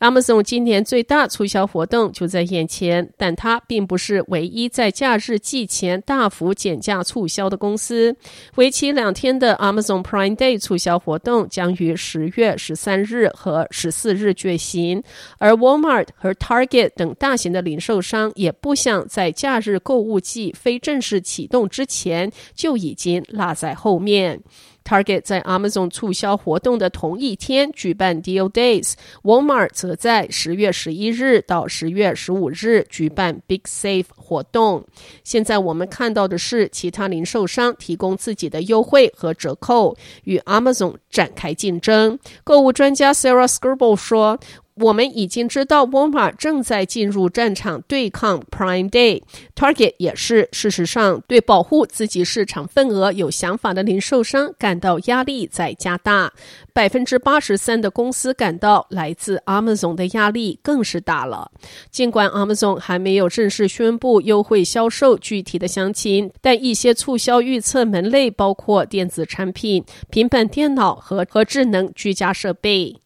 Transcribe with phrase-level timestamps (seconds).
[0.00, 8.16] Amazon 今年最大促销活动就在眼前，但它并不是唯一在假日季前大幅减价促销的公司。
[8.54, 15.02] 为期两天的 Amazon Prime Day 促销活动将于十月十三日和十四日举行，
[15.36, 24.40] 而 Walmart 和 Target 等大型的零售商也不想在假日购物季非正式启动之前就已经落在后面。
[24.84, 34.84] Target 在 Amazon 促销活动的同一天举办 Deal Days，Walmart 则在十月十一日到十月十五日举办 Big Save 活动。
[35.22, 42.18] 现在我们看到的是其他零售商提供自己的优惠和折扣，与 Amazon 展开竞争。
[42.42, 44.38] 购物专家 Sarah Skrbel 说。
[44.80, 50.48] 我们已经知道，Walmart 正在进入战场对抗 Prime Day，Target 也是。
[50.52, 56.32] 事实上，对保护自己市场份额有想法的零售商感到压力在加大。
[56.72, 61.50] 百分之八十三的公司感到来自 Amazon 的压力更是大了。
[61.90, 72.96] 尽管 Amazon 还没有正式宣布优惠销售具体的详情，但一些促销预测门类包括电子产品、平板电脑和和智能居家设备。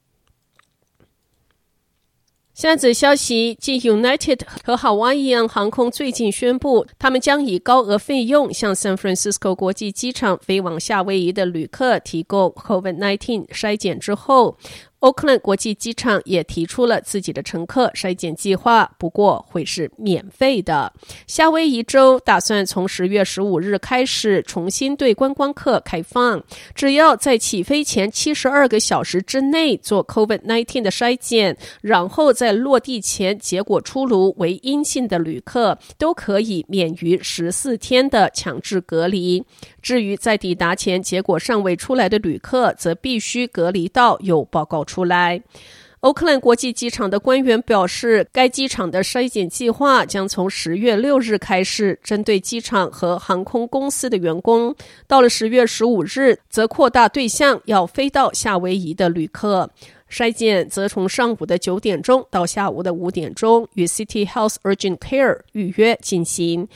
[2.54, 14.56] 下则消息，继 United 和 Hawaiian 航空最近宣布，他们将以高额费用向 San Francisco 国际机场飞往夏威夷的旅客提供 COVID-19 筛检之后。
[15.04, 20.90] Oakland 国际机场也提出了自己的乘客筛检计划，不过会是免费的。
[21.26, 26.42] 夏威夷州打算从十月十五日开始重新对观光客开放，
[26.74, 39.44] 只要在起飞前七十二个小时之内做 COVID-19 的筛检，然后在落地前结果出炉为阴性的旅客，都可以免于十四天的强制隔离。
[39.82, 45.42] 至于在抵达前结果尚未出来的旅客，则必须隔离到有报告出出来。
[46.00, 54.76] 欧克兰国际机场的官员表示，该机场的筛检计划将从十月六日开始，针对机场和航空公司的员工。
[55.06, 59.70] 到了十月十五日，则扩大对象，要飞到夏威夷的旅客。
[60.10, 66.68] 筛检则从上午的九点钟到下午的五点钟，与 City Health Urgent Care 预约进行。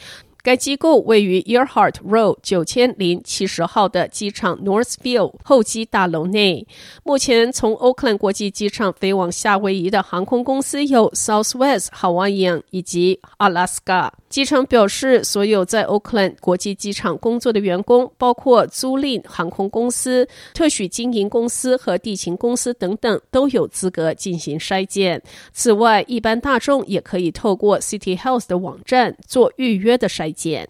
[0.48, 6.66] 该机构位于 Earhart Road 九千零七十号的机场 Northfield 候机大楼内。
[7.04, 14.10] 目前从 Oakland 国际机场飞往夏威夷的航空公司有 Southwest Hawaiian 以及 Alaska。
[14.30, 25.22] 机场表示，所有在 Oakland 国际机场工作的员工，包括租赁航空公司、特许经营公司和地勤公司等等，都有资格进行筛检。
[25.52, 30.68] 此外，一般大众也可以透过 City Health 的网站做预约的筛见。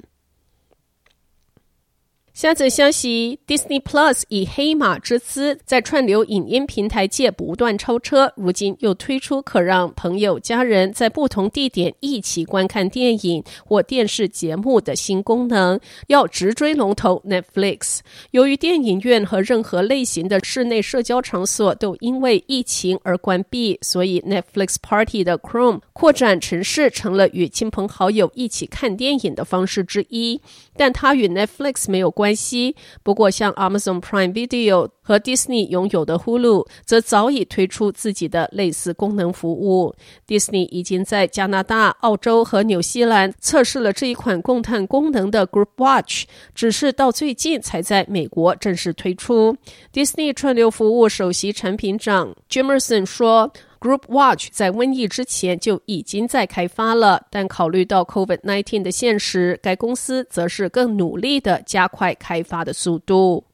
[2.38, 17.98] 下则消息：Disney Plus 以黑马之姿在串流影音平台界不断超车，如今又推出可让朋友、家人在不同地点一起观看电影或电视节目的新功能，要直追龙头 Netflix。
[18.31, 30.41] 由于电影院和任何类型的室内社交场所都因为疫情而关闭，所以 Netflix Party 的 Chrome 扩展程式成了与亲朋好友一起看电影的方式之一。
[30.77, 32.77] 但它与 Netflix 没有关系。
[33.03, 39.94] 不过，像 Amazon Prime Video 和 Disney 拥有的 Hulu 则早已推出自己的类似功能服务。
[40.27, 49.57] Disney 已经在加拿大、澳洲和纽西兰测试了这一款共探功能的 Group Watch，只是到最近才在美国正式推出。
[49.92, 53.53] Disney 串流服务首席产品长 Jimerson 说。
[53.80, 63.45] Group Watch 在瘟疫之前就已经在开发了，但考虑到 COVID-19 的现实，该公司则是更努力的加快开发的速度。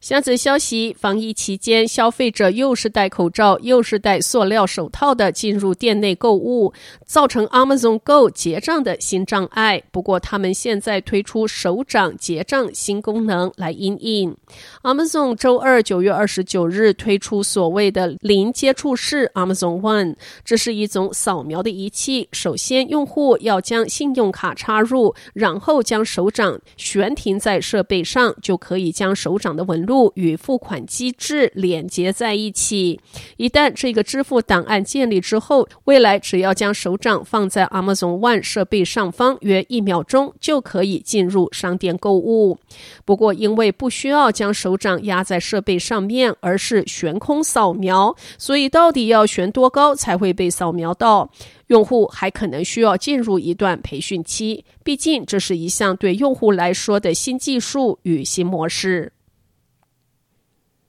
[0.00, 6.72] 下则消息：防疫期间，消费者又是戴口罩又是戴塑料手套的进入店内购物，
[7.04, 9.82] 造成 Amazon Go 结账的新障碍。
[9.92, 14.34] 不过，他们现在推出手掌结账新功能来因应。
[14.82, 22.26] Amazon 周二九月二十九日推出所谓的零接触式 Amazon One，这是一种扫描的仪器。
[22.32, 29.89] 首先，用户要将信用卡插入，然后将手掌悬停在设备上，就可以将手掌的纹路。
[29.90, 33.00] 录与付款机制连接在一起。
[33.38, 42.58] 一旦这个支付档案建立之后，未来只要将手掌放在 Amazon One 设备上方，约一秒钟就可以进入商店购物。
[43.04, 51.28] 不过，因为不需要将手掌压在设备上面，而是悬空扫描，所以到底要悬多高才会被扫描到？
[51.66, 59.12] 用户还可能需要进入一段培训期，毕竟这是一项对用户来说的新技术与新模式。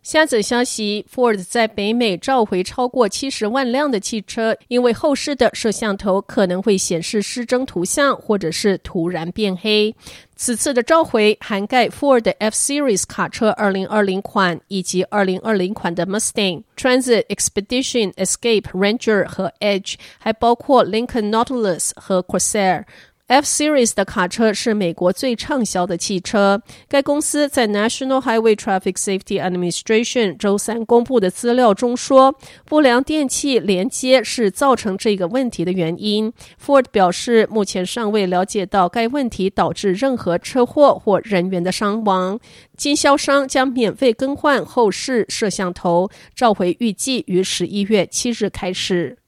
[0.04, 9.96] 下则消息：Ford 在北美召回超过七十万辆的汽车，因为后视的摄像头可能会显示失真图像，或者是突然变黑。
[10.36, 22.86] 此次的召回涵盖 Ford F-Series 卡车2020款以及2020款的 Mustang、Transit、Expedition、Escape、Ranger 和 Edge，还包括 Lincoln Nautilus 和 Corsair。
[23.32, 26.62] F-Series 的卡车是美国最畅销的汽车。
[26.90, 36.34] 该公司在 National Highway Traffic Safety Administration 周三公布的资料中说，不良电气连接是造成这个问题的原因。
[36.62, 42.38] Ford 表示，目前尚未了解到该问题导致任何车祸或人员的伤亡。
[42.76, 49.21] 经销商将免费更换后视摄像头，召回预计于十一月七日开始。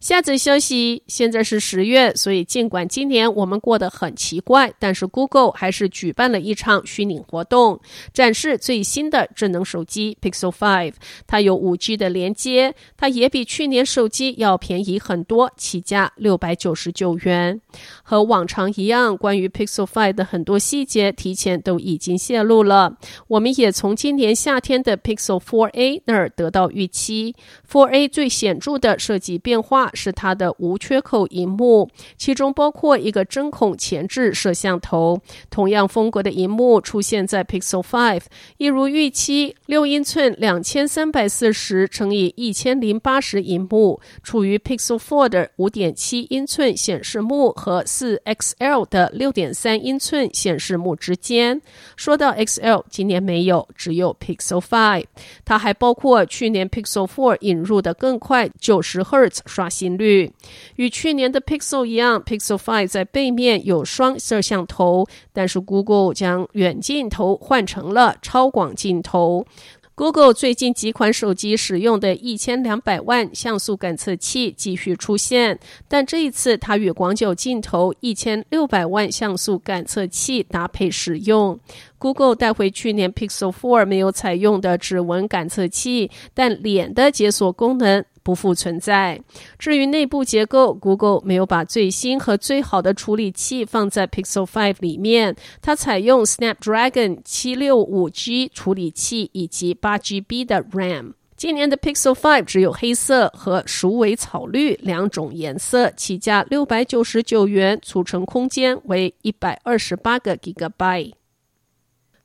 [0.00, 7.78] 下则消息，现在是十月，所以尽管今年我们过得很奇怪，但是 Google 还是举办了一场虚拟活动，
[8.14, 10.94] 展示最新的智能手机 Pixel Five。
[11.26, 17.60] 它有 5G 的连接，它也比去年手机要便宜很多，起价六百九十九元。
[18.02, 22.96] 和往常一样，关于 Pixel Five 的很多细节提前都已经泄露了。
[23.28, 27.34] 我们也从今年夏天的 Pixel 4a 那儿得到预期。
[27.70, 29.89] 4a 最显著的设计变化。
[29.94, 35.20] 是它的无缺口荧幕，其中包括一个针孔前置摄像头。
[35.50, 38.22] 同样风格的荧幕出现在 Pixel 5，
[38.58, 51.60] 一如预期，六英寸两千三百四十乘以一千零八十荧幕，处于 Pixel 4的五点七英寸显示幕和四 XL 的六点三英寸显示幕之间。
[51.96, 55.04] 说到 XL，今年没有，只有 Pixel 5。
[55.44, 59.79] 它还包括去年 Pixel 4引入的更快九十赫兹刷新。
[59.80, 60.30] 频率
[60.76, 69.46] 与去年的 Pixel 一样，Pixel 5在背面有双摄像头，但是 Google 将远镜头换成了超广镜头。
[69.94, 81.58] Google 最近几款手机使用的一千两百万像素感测器继续出现，但这一次它与广角镜头一千六百万像素感测器搭配使用。
[81.98, 88.02] Google 带回去年 Pixel 4没有采用的指纹感测器，但脸的解锁功能。
[88.22, 89.20] 不复存在。
[89.58, 101.12] 至于内部结构，Google 没有把最新和最好的处理器放在 Pixel 5里面，它采用 Snapdragon 765G 处理器以及 8GB 的 RAM。
[101.36, 111.12] 今年的 Pixel 5只有黑色和鼠尾草绿两种颜色，起价六百九十九元，储存空间为一百二十八个 Gigabyte。